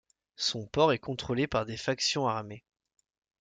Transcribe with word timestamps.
Son 0.37 0.65
port 0.65 0.93
est 0.93 0.97
contrôlé 0.97 1.45
par 1.45 1.67
des 1.67 1.77
factions 1.77 2.27
armées. 2.27 2.65